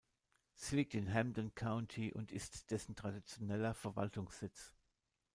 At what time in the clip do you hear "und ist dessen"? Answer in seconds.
2.11-2.95